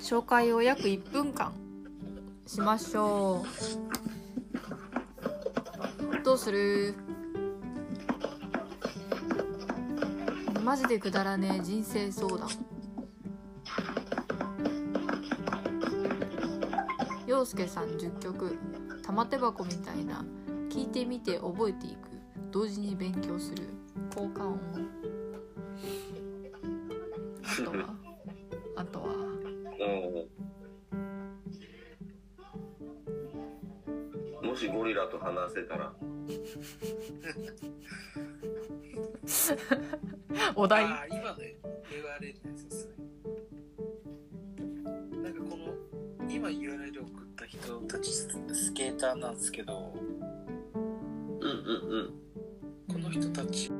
[0.00, 1.52] 紹介を約1分間
[2.46, 3.44] しましょ
[6.20, 6.24] う。
[6.24, 6.94] どうする？
[10.64, 12.48] マジでくだらねえ人生相談。
[17.26, 18.58] 陽介さん10曲
[19.02, 20.24] 玉手箱みたいな
[20.70, 21.96] 聞いてみて覚えていく。
[22.50, 23.68] 同時に勉強する。
[24.14, 24.58] 効果音
[27.42, 27.97] あとはあとは？
[29.78, 29.84] う
[34.44, 34.48] ん。
[34.48, 35.92] もしゴリラと話せたら、
[40.56, 41.36] お題今の
[41.90, 42.94] 言われるやつですね。
[45.22, 45.74] なんかこの、
[46.28, 50.00] 今 URL 送った人たちススケーターなんですけど、うん
[51.40, 51.50] うん
[51.90, 52.12] うん。
[52.92, 53.70] この人たち